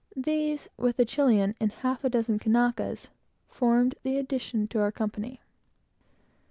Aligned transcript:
These, 0.17 0.67
with 0.77 0.97
a 0.97 1.05
Chilian, 1.05 1.53
and 1.59 1.71
a 1.71 1.75
half 1.75 2.03
a 2.03 2.09
dozen 2.09 2.39
Kanakas, 2.39 3.09
formed 3.47 3.93
the 4.01 4.17
addition 4.17 4.67
to 4.69 4.79
our 4.79 4.91
company. 4.91 5.41